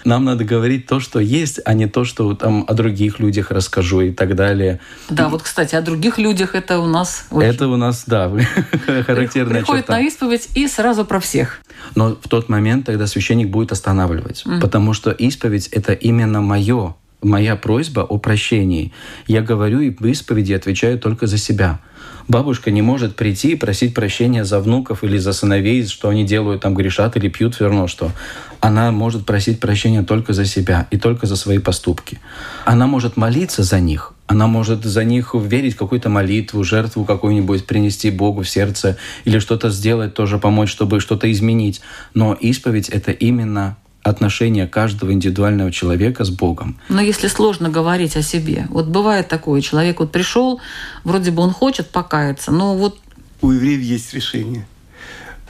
[0.04, 4.00] нам надо говорить то, что есть, а не то, что там о других людях расскажу
[4.00, 4.80] и так далее.
[5.08, 7.26] Да, вот, кстати, о других людях это у нас...
[7.30, 8.28] Это у нас, да,
[9.06, 11.60] характерная Приходит на исповедь и сразу про всех.
[11.94, 17.56] Но в тот момент тогда священник будет останавливать, потому что исповедь— это именно мое моя
[17.56, 18.92] просьба о прощении.
[19.26, 21.80] Я говорю и в исповеди отвечаю только за себя.
[22.26, 26.62] Бабушка не может прийти и просить прощения за внуков или за сыновей, что они делают,
[26.62, 28.12] там грешат или пьют все равно что.
[28.60, 32.18] Она может просить прощения только за себя и только за свои поступки.
[32.64, 38.10] Она может молиться за них, она может за них верить какую-то молитву, жертву какую-нибудь принести
[38.10, 41.82] Богу в сердце или что-то сделать, тоже помочь, чтобы что-то изменить.
[42.14, 46.78] Но исповедь— это именно отношения каждого индивидуального человека с Богом.
[46.88, 50.60] Но если сложно говорить о себе, вот бывает такое, человек вот пришел,
[51.02, 53.00] вроде бы он хочет покаяться, но вот...
[53.40, 54.66] У евреев есть решение.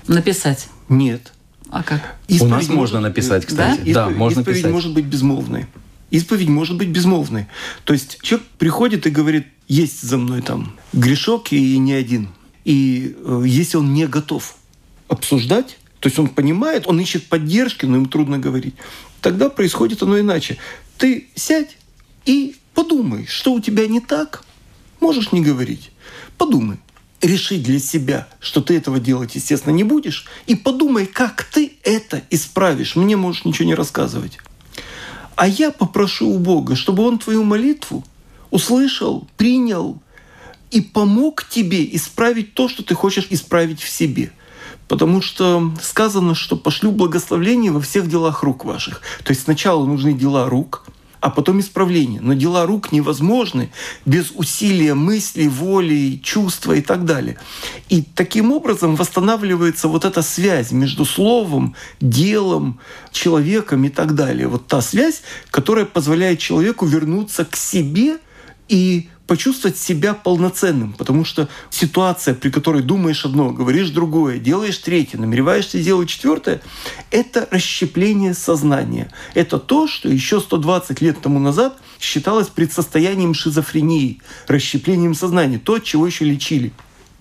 [0.07, 0.69] Написать?
[0.89, 1.33] Нет.
[1.71, 2.17] А как?
[2.29, 3.81] Исповедь У нас можно написать, кстати.
[3.81, 4.73] Да, да исповедь, можно исповедь писать.
[4.73, 5.67] может быть безмолвной.
[6.11, 7.47] Исповедь может быть безмолвной.
[7.83, 12.29] То есть человек приходит и говорит, есть за мной там грешок и не один.
[12.65, 14.55] И э, если он не готов
[15.09, 18.75] обсуждать, то есть он понимает, он ищет поддержки, но ему трудно говорить.
[19.23, 20.59] Тогда происходит оно иначе.
[20.99, 21.79] Ты сядь
[22.27, 24.45] и подумай, что у тебя не так.
[25.01, 25.93] Можешь не говорить.
[26.37, 26.77] Подумай.
[27.23, 30.27] Реши для себя, что ты этого делать, естественно, не будешь.
[30.47, 32.97] И подумай, как ты это исправишь.
[32.97, 34.37] Мне можешь ничего не рассказывать.
[35.37, 38.05] А я попрошу у Бога, чтобы Он твою молитву
[38.51, 40.03] услышал, принял
[40.71, 44.33] и помог тебе исправить то, что ты хочешь исправить в себе.
[44.89, 49.01] Потому что сказано, что пошлю благословление во всех делах рук ваших.
[49.25, 50.85] То есть сначала нужны дела рук,
[51.25, 52.21] а потом исправление.
[52.21, 53.71] Но дела рук невозможны
[54.05, 57.39] без усилия мысли, воли, чувства и так далее.
[57.89, 62.79] И таким образом восстанавливается вот эта связь между словом, делом,
[63.11, 64.49] человеком и так далее.
[64.49, 68.19] Вот та связь, которая позволяет человеку вернуться к себе
[68.69, 75.19] и почувствовать себя полноценным, потому что ситуация, при которой думаешь одно, говоришь другое, делаешь третье,
[75.19, 76.61] намереваешься сделать четвертое,
[77.11, 79.11] это расщепление сознания.
[79.35, 85.85] Это то, что еще 120 лет тому назад считалось предсостоянием шизофрении, расщеплением сознания, то, от
[85.85, 86.73] чего еще лечили.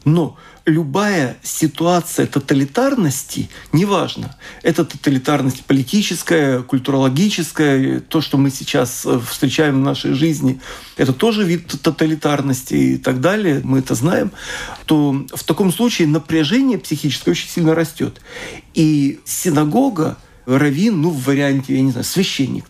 [0.06, 9.82] Но любая ситуация тоталитарности, неважно, это тоталитарность политическая, культурологическая, то, что мы сейчас э, встречаем
[9.82, 10.62] в нашей жизни,
[10.96, 14.32] это тоже вид тоталитарности и так далее, мы это знаем,
[14.86, 18.22] то в таком случае напряжение психическое очень сильно растет.
[18.74, 22.66] И синагога раввин, ну, в варианте, я не знаю, священник,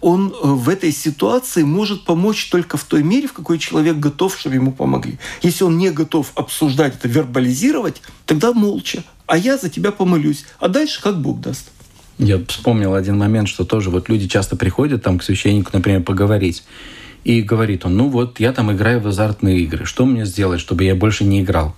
[0.00, 4.38] он э, в этой ситуации может помочь только в той мере, в какой человек готов,
[4.38, 5.18] чтобы ему помогли.
[5.42, 9.04] Если он не готов обсуждать это, вербализировать, тогда молча.
[9.26, 10.44] А я за тебя помолюсь.
[10.58, 11.70] А дальше как Бог даст.
[12.18, 16.64] Я вспомнил один момент, что тоже вот люди часто приходят там к священнику, например, поговорить.
[17.24, 19.84] И говорит он, ну вот я там играю в азартные игры.
[19.84, 21.74] Что мне сделать, чтобы я больше не играл?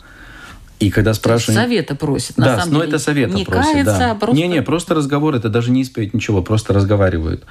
[0.83, 1.63] И когда спрашивают...
[1.63, 2.89] Совета просит, на да, самом но деле.
[2.89, 4.11] это совета не просит, кается, да.
[4.11, 4.37] а просто...
[4.37, 7.45] Не-не, просто разговор, это даже не исповедь, ничего, просто разговаривают.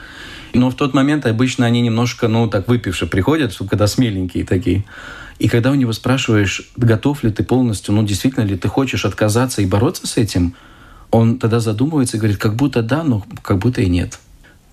[0.54, 4.84] Но в тот момент обычно они немножко, ну, так выпившие приходят, когда смеленькие такие.
[5.40, 9.62] И когда у него спрашиваешь, готов ли ты полностью, ну, действительно ли ты хочешь отказаться
[9.62, 10.54] и бороться с этим,
[11.10, 14.20] он тогда задумывается и говорит, как будто да, но как будто и нет.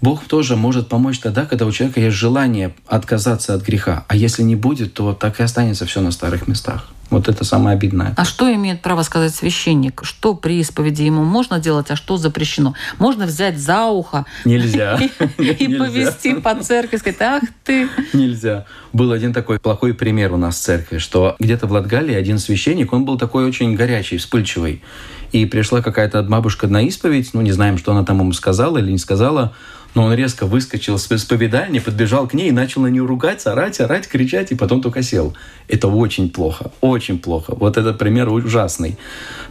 [0.00, 4.04] Бог тоже может помочь тогда, когда у человека есть желание отказаться от греха.
[4.08, 6.90] А если не будет, то так и останется все на старых местах.
[7.10, 8.12] Вот это самое обидное.
[8.16, 10.02] А что имеет право сказать священник?
[10.04, 12.74] Что при исповеди ему можно делать, а что запрещено?
[12.98, 14.98] Можно взять за ухо Нельзя.
[15.38, 17.88] и повести по церкви, сказать, ах ты.
[18.12, 18.66] Нельзя.
[18.92, 22.92] Был один такой плохой пример у нас в церкви, что где-то в Латгалии один священник,
[22.92, 24.82] он был такой очень горячий, вспыльчивый.
[25.32, 28.90] И пришла какая-то бабушка на исповедь, ну, не знаем, что она там ему сказала или
[28.90, 29.54] не сказала,
[29.98, 33.80] но он резко выскочил с исповедальни, подбежал к ней и начал на нее ругать, орать,
[33.80, 35.36] орать, кричать, и потом только сел.
[35.66, 37.56] Это очень плохо, очень плохо.
[37.56, 38.96] Вот этот пример ужасный.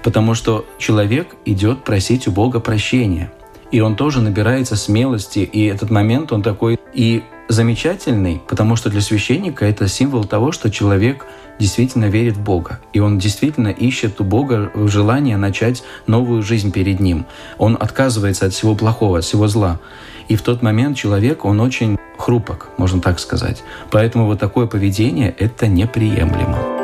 [0.04, 3.30] Потому что человек идет просить у Бога прощения.
[3.74, 9.02] И он тоже набирается смелости, и этот момент, он такой и замечательный, потому что для
[9.02, 11.26] священника это символ того, что человек
[11.60, 12.80] действительно верит в Бога.
[12.94, 17.26] И он действительно ищет у Бога желание начать новую жизнь перед ним.
[17.58, 19.80] Он отказывается от всего плохого, от всего зла.
[20.28, 23.64] И в тот момент человек, он очень хрупок, можно так сказать.
[23.92, 26.77] Поэтому вот такое поведение– это неприемлемо.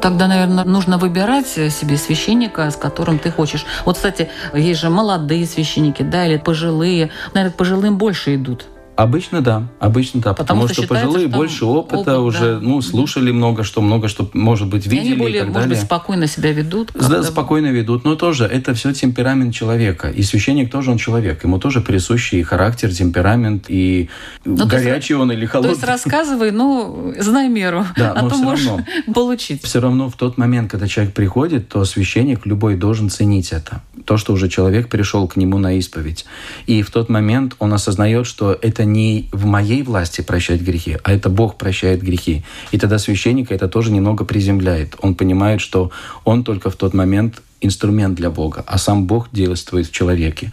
[0.00, 3.66] Тогда, наверное, нужно выбирать себе священника, с которым ты хочешь.
[3.84, 7.10] Вот, кстати, есть же молодые священники, да, или пожилые.
[7.34, 8.64] Наверное, к пожилым больше идут.
[9.00, 12.60] Обычно да, обычно да, потому, Потому что что, пожилые что больше опыта опыт, уже, да.
[12.60, 15.62] ну, слушали много, что много, что, может быть, И видели они и, более, так может
[15.62, 15.76] далее.
[15.78, 16.90] быть, спокойно себя ведут.
[16.92, 17.22] Да, как-то.
[17.22, 20.08] спокойно ведут, но тоже это все темперамент человека.
[20.10, 21.42] И священник тоже он человек.
[21.44, 24.10] Ему тоже присущий и характер, темперамент, и
[24.44, 25.70] Ну, то есть- горячий он или То холодный.
[25.72, 28.84] есть рассказывай, ну, знай меру, Да, а но то всё можешь равно.
[29.14, 29.62] получить.
[29.64, 33.80] Все равно в тот момент, когда человек приходит, то священник любой должен ценить это.
[34.04, 36.26] То, что уже человек пришел к нему на исповедь.
[36.66, 41.12] И в тот момент он осознает, что это не в моей власти прощать грехи, а
[41.12, 42.44] это Бог прощает грехи.
[42.72, 44.96] И тогда священника это тоже немного приземляет.
[45.00, 45.90] Он понимает, что
[46.24, 50.52] он только в тот момент инструмент для Бога, а сам Бог действует в человеке.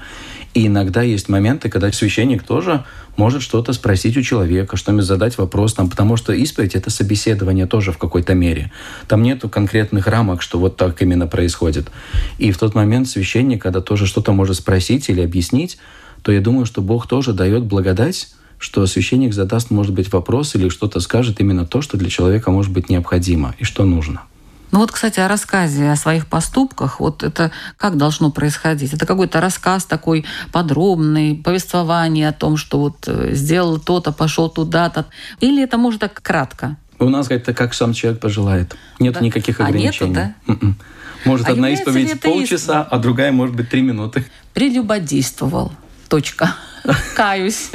[0.54, 2.84] И иногда есть моменты, когда священник тоже
[3.15, 7.91] может что-то спросить у человека, что-нибудь задать вопрос, там, потому что исповедь— это собеседование тоже
[7.91, 8.71] в какой-то мере.
[9.08, 11.91] Там нету конкретных рамок, что вот так именно происходит.
[12.39, 15.78] И в тот момент священник, когда тоже что-то может спросить или объяснить,
[16.27, 18.28] то я думаю, что Бог тоже дает благодать,
[18.59, 22.73] что священник задаст, может быть, вопрос или что-то скажет именно то, что для человека может
[22.73, 24.23] быть необходимо и что нужно.
[24.73, 28.91] Ну вот, кстати, о рассказе о своих поступках, вот это как должно происходить?
[28.93, 35.05] Это какой-то рассказ такой подробный, повествование о том, что вот э, сделал то-то, пошел туда-то.
[35.39, 36.75] Или это может так кратко?
[36.99, 38.75] У нас это как сам человек пожелает.
[38.99, 39.21] Нет Да.
[39.21, 40.13] никаких А нету, ограничений.
[40.13, 40.34] да?
[40.49, 40.75] М-м.
[41.23, 44.25] Может, А одна исповедь полчаса, а другая может быть три минуты.
[44.53, 45.71] Прелюбодействовал.
[46.10, 46.55] Точка.
[47.16, 47.70] Каюсь.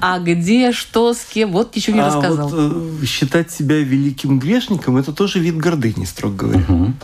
[0.00, 1.52] А где, что, с кем?
[1.52, 2.48] Вот ничего не а рассказал.
[2.48, 6.64] Вот, э, считать себя великим грешником– это тоже вид гордыни, строго говоря.
[6.68, 6.96] Мгм.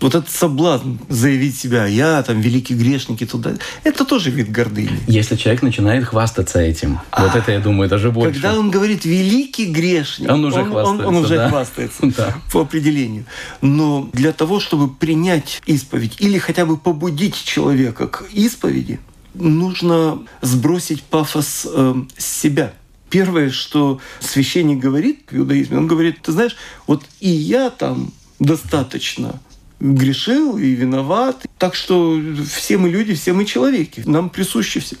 [0.00, 3.52] Вот этот соблазн заявить себя, я там великий грешник и туда,
[3.84, 4.98] это тоже вид гордыни.
[5.06, 8.34] Если человек начинает хвастаться этим, вот это, я думаю, даже больше.
[8.34, 11.48] Когда он говорит великий грешник, Он уже он, хвастается, он уже да.
[11.48, 12.34] хвастается Да.
[12.52, 13.24] по определению.
[13.62, 19.00] Но для того, чтобы принять исповедь или хотя бы побудить человека к исповеди,
[19.34, 22.74] нужно сбросить пафос э, с себя.
[23.10, 26.56] Первое, что священник говорит в иудаизме, он говорит, ты знаешь,
[26.86, 29.40] вот и я там достаточно
[29.80, 31.46] грешил и виноват.
[31.58, 34.96] Так что все мы люди, все мы человеки, нам присущи все.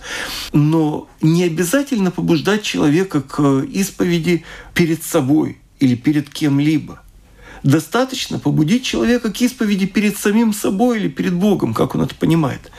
[0.52, 7.03] Но не обязательно побуждать человека к исповеди перед собой или перед кем-либо.
[7.64, 12.70] Достаточно побудить человека к исповеди перед самим собой или перед Богом, как он это понимает.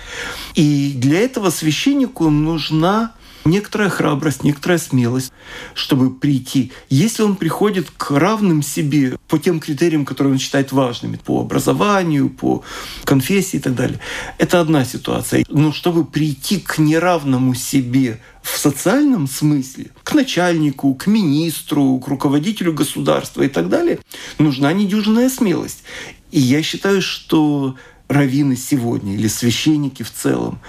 [0.53, 3.13] И для этого священнику нужна
[3.45, 5.31] некоторая храбрость, некоторая смелость,
[5.73, 6.71] чтобы прийти.
[6.89, 12.29] Если он приходит к равным себе по тем критериям, которые он считает важными, по образованию,
[12.29, 12.63] по
[13.05, 13.99] конфессии и так далее,
[14.37, 15.45] это одна ситуация.
[15.47, 22.73] Но чтобы прийти к неравному себе в социальном смысле, к начальнику, к министру, к руководителю
[22.73, 23.99] государства и так далее,
[24.39, 25.83] нужна недюжинная смелость.
[26.31, 27.75] И я считаю, что
[28.07, 30.59] раввины сегодня или священники в целом,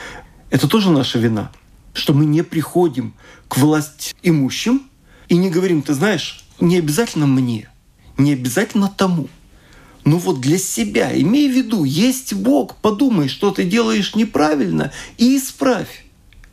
[0.51, 1.51] это тоже наша вина–
[1.97, 3.15] что мы не приходим
[3.49, 4.83] к власть имущим
[5.29, 7.69] и не говорим, ты знаешь, не обязательно мне,
[8.19, 9.29] не обязательно тому.
[10.05, 15.37] Но вот для себя, имей в виду, есть Бог, подумай, что ты делаешь неправильно, и
[15.37, 16.05] исправь.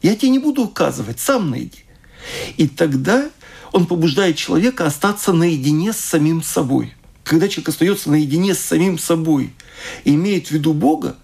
[0.02, 1.86] Я тебе не буду указывать, сам найди.
[2.58, 3.30] И тогда
[3.72, 6.94] он побуждает человека остаться наедине с самим собой.
[7.24, 9.54] Когда человек остается наедине с самим собой
[10.04, 11.18] и имеет в виду Бога,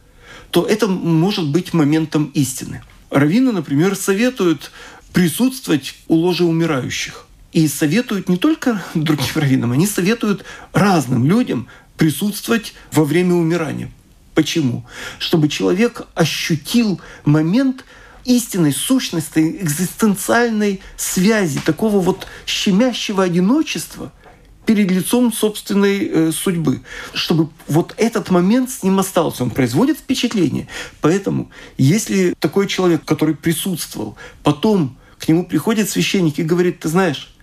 [0.51, 2.83] то это может быть моментом истины.
[3.19, 4.71] Равины, например, советуют
[5.11, 7.25] присутствовать у ложа умирающих.
[7.51, 11.67] И советуют не только другим раввинам, они советуют разным людям
[11.97, 13.91] присутствовать во время умирания.
[14.35, 14.85] Почему?
[15.17, 17.83] Чтобы человек ощутил момент
[18.23, 24.13] истинной сущности, экзистенциальной связи, такого вот щемящего одиночества
[24.69, 26.81] перед лицом собственной э, судьбы,
[27.15, 29.41] чтобы вот этот момент с ним остался.
[29.41, 30.67] Он производит впечатление.
[31.01, 31.49] Поэтому,
[31.79, 37.33] если такой человек, который присутствовал, потом к нему приходит священник и говорит, ты знаешь,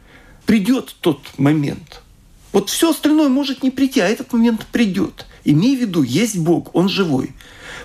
[0.46, 2.00] придет тот момент.
[2.52, 5.26] Вот все остальное может не прийти, а этот момент придет.
[5.42, 7.34] Имей в виду, есть Бог, Он живой.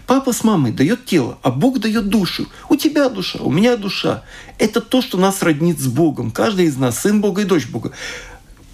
[0.06, 2.48] Папа с мамой дает тело, а Бог дает душу.
[2.70, 4.24] У тебя душа, у меня душа.
[4.60, 6.30] Это то, что нас роднит с Богом.
[6.30, 7.92] Каждый из нас сын Бога и дочь Бога.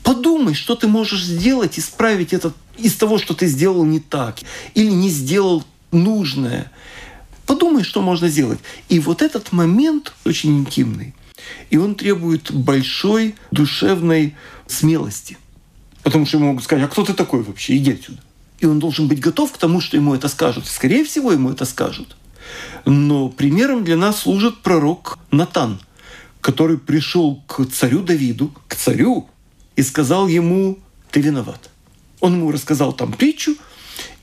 [0.08, 4.38] Подумай, что ты можешь сделать, исправить это из того, что ты сделал не так
[4.74, 6.72] или не сделал нужное.
[7.46, 8.60] Подумай, что можно сделать.
[8.88, 11.14] И вот этот момент очень интимный.
[11.70, 14.34] И он требует большой душевной
[14.66, 15.38] смелости.
[16.04, 17.76] Потому что ему могут сказать, а кто ты такой вообще?
[17.76, 18.22] Иди отсюда.
[18.62, 20.68] И он должен быть готов к тому, что ему это скажут.
[20.68, 22.16] Скорее всего, ему это скажут.
[22.86, 25.82] Но примером для нас служит пророк Натан,
[26.40, 29.30] который пришел к царю Давиду, к царю,
[29.78, 30.80] и сказал ему,
[31.12, 31.70] ты виноват.
[32.20, 33.56] Он ему рассказал там притчу,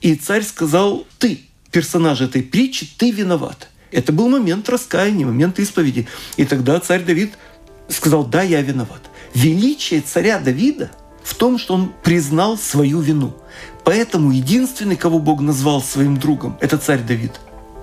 [0.03, 1.41] и царь сказал, ты,
[1.71, 3.69] персонаж этой притчи, ты виноват.
[3.91, 6.07] Это был момент раскаяния, момент исповеди.
[6.37, 7.35] И тогда царь Давид
[7.89, 9.03] сказал, да, я виноват.
[9.35, 10.91] Величие царя Давида
[11.23, 13.35] в том, что он признал свою вину.
[13.85, 17.33] Поэтому единственный, кого Бог назвал своим другом, это царь Давид.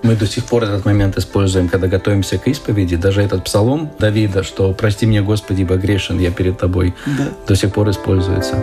[0.02, 2.96] Мы до сих пор этот момент используем, когда готовимся к исповеди.
[2.96, 7.28] Даже этот псалом Давида, что «Прости меня, Господи, ибо грешен я перед Тобой», Да.
[7.46, 8.56] до сих пор используется.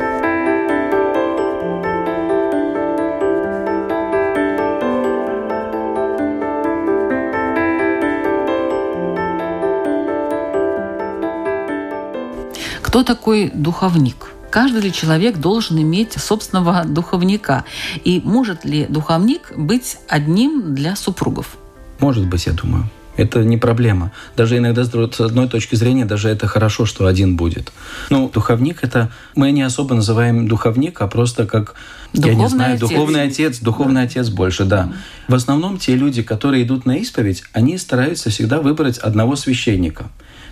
[12.82, 14.32] Кто такой духовник?
[14.50, 17.66] Каждый ли человек должен иметь собственного духовника?
[18.04, 21.58] И может ли духовник быть одним для супругов?
[22.00, 22.90] Может быть, я думаю.
[23.18, 24.14] Это не проблема.
[24.38, 27.74] Даже иногда с одной точки зрения, даже это хорошо, что один будет.
[28.10, 29.12] Ну, духовник это...
[29.36, 31.76] Мы не особо называем духовник, а просто как,
[32.14, 32.90] я не Духовный знаю, отец.
[32.90, 34.94] духовный отец, духовный отец больше, да.
[35.28, 40.06] В основном те люди, которые идут на исповедь, они стараются всегда выбрать одного священника.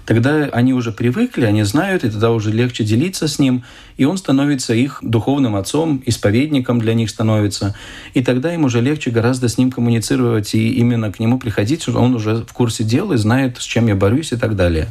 [0.08, 3.66] Тогда они уже привыкли, они знают, и тогда уже легче делиться с ним,
[3.98, 7.76] и он становится их духовным отцом, исповедником для них становится,
[8.14, 12.16] и тогда им уже легче гораздо с ним коммуницировать и именно к нему приходить, он
[12.16, 14.88] уже в курсе дела и знает, с чем я борюсь и так далее.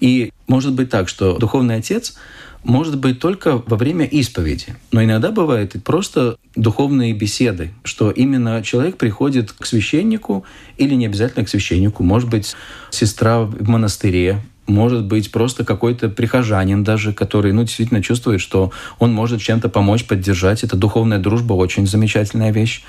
[0.00, 2.16] И может быть так, что духовный отец
[2.64, 4.76] может быть только во время исповеди.
[4.92, 10.44] Но иногда бывает и просто духовные беседы, что именно человек приходит к священнику
[10.76, 12.54] или не обязательно к священнику, может быть,
[12.90, 19.12] сестра в монастыре, может быть просто какой-то прихожанин даже, который ну, действительно чувствует, что он
[19.12, 20.62] может чем-то помочь, поддержать.
[20.62, 22.82] Это духовная дружба очень замечательная вещь.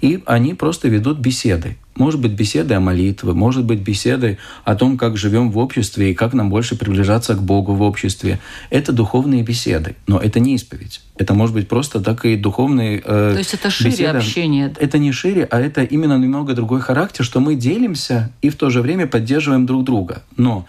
[0.00, 1.76] И они просто ведут беседы.
[1.94, 6.14] Может быть, беседы о молитве, может быть, беседы о том, как живем в обществе и
[6.14, 8.38] как нам больше приближаться к Богу в обществе.
[8.68, 11.00] Это духовные беседы, но это не исповедь.
[11.16, 14.18] Это может быть просто так и духовные э, То есть это шире беседы.
[14.18, 14.74] общение?
[14.78, 18.68] Это не шире, а это именно немного другой характер, что мы делимся и в то
[18.68, 20.22] же время поддерживаем друг друга.
[20.36, 20.66] Но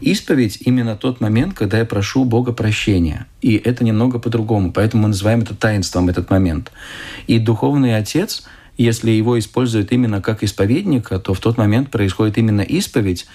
[0.00, 3.26] Исповедь именно тот момент, когда я прошу Бога прощения.
[3.40, 4.72] И это немного по-другому.
[4.72, 6.72] Поэтому мы называем это таинством, этот момент.
[7.26, 8.44] И духовный отец,
[8.76, 13.26] если его используют именно как исповедника, то в тот момент происходит именно исповедь.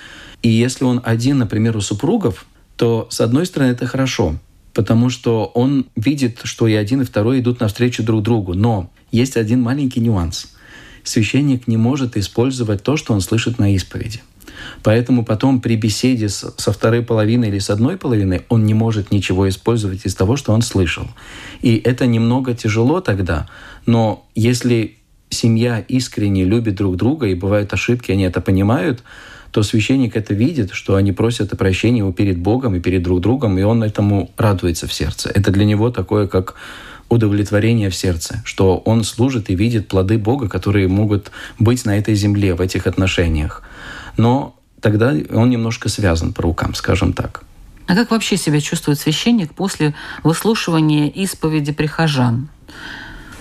[0.41, 2.45] И если он один, например, у супругов,
[2.75, 4.35] то, с одной стороны, это хорошо,
[4.73, 8.53] потому что он видит, что и один, и второй идут навстречу друг другу.
[8.53, 10.53] Но есть один маленький нюанс.
[11.03, 14.21] Священник не может использовать то, что он слышит на исповеди.
[14.83, 19.11] Поэтому потом при беседе с, со второй половиной или с одной половиной он не может
[19.11, 21.07] ничего использовать из того, что он слышал.
[21.61, 23.47] И это немного тяжело тогда,
[23.85, 24.97] но если
[25.29, 29.03] семья искренне любит друг друга, и бывают ошибки, они это понимают,
[29.51, 33.57] то священник это видит, что они просят о прощении перед Богом и перед друг другом,
[33.57, 35.31] и он этому радуется в сердце.
[35.33, 36.55] Это для него такое, как
[37.09, 42.13] удовлетворение в сердце, что он служит и видит плоды Бога, которые могут быть на этой
[42.13, 43.63] земле, в этих отношениях
[44.17, 47.43] но тогда он немножко связан по рукам, скажем так.
[47.87, 52.49] А как вообще себя чувствует священник после выслушивания исповеди прихожан?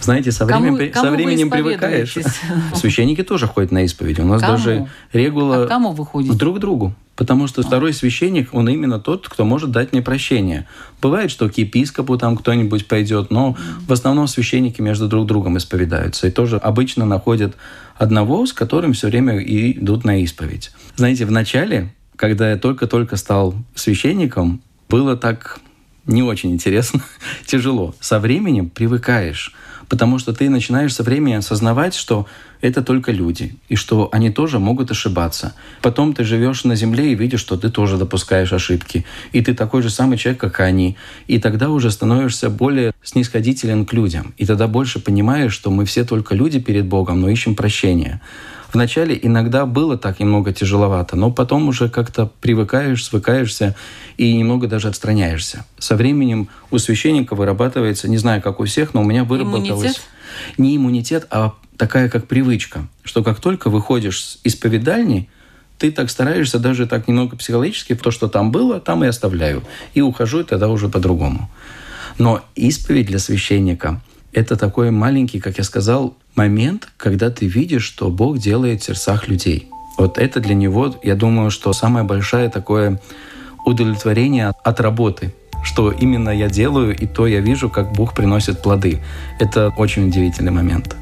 [0.00, 2.16] Знаете, со, кому, временем, кому со временем привыкаешь.
[2.74, 4.18] Священники тоже ходят на исповедь.
[4.20, 4.56] У нас кому?
[4.56, 6.34] даже регула а кому вы ходите?
[6.34, 6.94] друг другу.
[7.16, 7.64] Потому что а.
[7.64, 10.68] второй священник, он именно тот, кто может дать мне прощение.
[11.02, 13.56] Бывает, что к епископу там кто-нибудь пойдет, но
[13.88, 16.28] в основном священники между друг другом исповедаются.
[16.28, 17.56] И тоже обычно находят
[17.96, 20.70] одного, с которым все время и идут на исповедь.
[20.94, 25.58] Знаете, в начале, когда я только-только стал священником, было так
[26.06, 27.02] не очень интересно,
[27.46, 27.96] тяжело.
[28.00, 29.54] Со временем привыкаешь
[29.88, 32.26] потому что ты начинаешь со временем осознавать, что
[32.60, 35.54] это только люди, и что они тоже могут ошибаться.
[35.80, 39.82] Потом ты живешь на земле и видишь, что ты тоже допускаешь ошибки, и ты такой
[39.82, 40.96] же самый человек, как они.
[41.26, 46.04] И тогда уже становишься более снисходителен к людям, и тогда больше понимаешь, что мы все
[46.04, 48.20] только люди перед Богом, но ищем прощения.
[48.72, 53.74] Вначале иногда было так немного тяжеловато, но потом уже как-то привыкаешь, свыкаешься
[54.18, 55.64] и немного даже отстраняешься.
[55.78, 59.68] Со временем у священника вырабатывается, не знаю, как у всех, но у меня выработалось...
[59.68, 60.02] Иммунитет?
[60.58, 65.30] Не иммунитет, а такая как привычка, что как только выходишь из повидальни,
[65.78, 69.62] ты так стараешься даже так немного психологически, то, что там было, там и оставляю.
[69.94, 71.50] И ухожу, и тогда уже по-другому.
[72.18, 74.02] Но исповедь для священника–
[74.32, 79.28] это такой маленький, как я сказал, момент, когда ты видишь, что Бог делает в сердцах
[79.28, 79.68] людей.
[79.96, 83.00] Вот это для него, я думаю, что самое большое такое
[83.64, 89.00] удовлетворение от работы, что именно я делаю, и то я вижу, как Бог приносит плоды.
[89.40, 90.96] Это очень удивительный момент.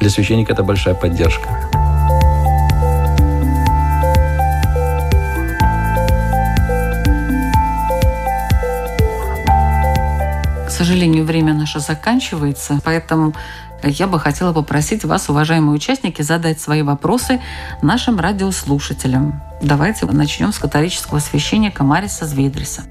[0.00, 1.83] Для священника это большая поддержка.
[10.74, 13.32] Сожалению, время наше заканчивается, поэтому
[13.84, 17.40] я бы хотела попросить вас, уважаемые участники, задать свои вопросы
[17.80, 19.40] нашим радиослушателям.
[19.62, 22.82] Давайте начнем с католического священника Мариса Звейдриса.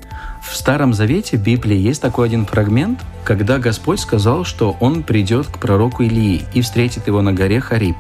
[0.42, 5.58] В Старом Завете Библии есть такой один фрагмент, когда Господь сказал, что Он придет к
[5.58, 7.98] пророку Илии и встретит его на горе Хариб.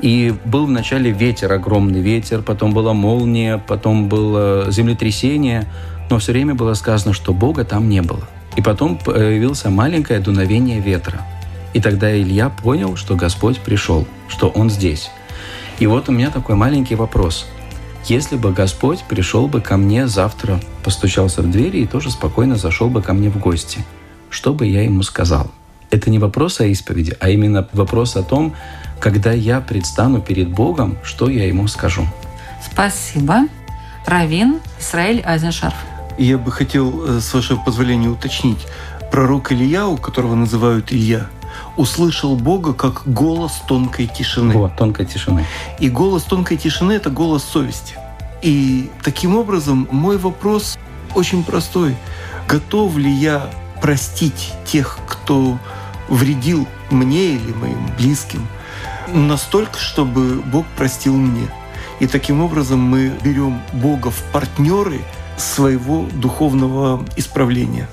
[0.00, 5.68] И был вначале ветер, огромный ветер, потом была молния, потом было землетрясение,
[6.10, 8.26] но все время было сказано, что Бога там не было.
[8.56, 11.26] И потом появилось маленькое дуновение ветра.
[11.72, 15.10] И тогда Илья понял, что Господь пришел, что Он здесь.
[15.78, 17.46] И вот у меня такой маленький вопрос.
[18.04, 22.88] Если бы Господь пришел бы ко мне завтра, постучался в двери и тоже спокойно зашел
[22.88, 23.84] бы ко мне в гости,
[24.28, 25.50] что бы я ему сказал?
[25.90, 28.54] Это не вопрос о исповеди, а именно вопрос о том,
[28.98, 32.06] когда я предстану перед Богом, что я ему скажу.
[32.64, 33.46] Спасибо.
[34.06, 35.91] Равин Исраиль Айзеншарф.
[36.18, 38.66] Я бы хотел, э, с вашего позволения, уточнить.
[39.10, 41.28] Пророк Илья, у которого называют Илья,
[41.76, 44.54] услышал Бога как голос тонкой тишины.
[44.54, 45.46] Вот, тонкой тишины.
[45.78, 47.96] И голос тонкой тишины– это голос совести.
[48.42, 50.78] И таким образом мой вопрос
[51.14, 51.96] очень простой.
[52.48, 53.50] Готов ли я
[53.80, 55.58] простить тех, кто
[56.08, 58.46] вредил мне или моим близким,
[59.08, 61.48] настолько, чтобы Бог простил мне?
[62.00, 65.00] И таким образом мы берем Бога в партнеры
[65.42, 67.88] своего духовного исправления.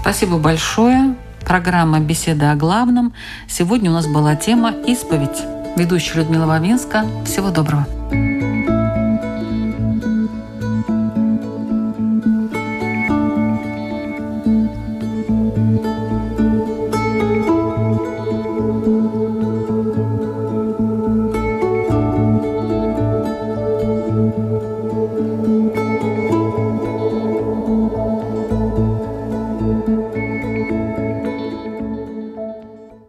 [0.00, 1.16] Спасибо большое.
[1.44, 3.12] Программа «Беседа о главном».
[3.48, 5.42] Сегодня у нас была тема «Исповедь».
[5.76, 7.04] Ведущая Людмила Вавинска.
[7.24, 7.86] Всего доброго.